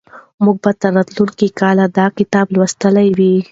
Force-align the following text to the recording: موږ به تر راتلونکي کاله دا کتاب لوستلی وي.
موږ 0.43 0.55
به 0.63 0.71
تر 0.81 0.91
راتلونکي 0.97 1.47
کاله 1.59 1.85
دا 1.97 2.05
کتاب 2.17 2.47
لوستلی 2.55 3.07
وي. 3.17 3.33